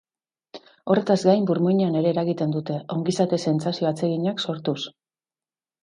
[0.93, 4.81] Horretaz gain burmuinean ere eragiten dute, ongizate sentsazio atseginak sortuz.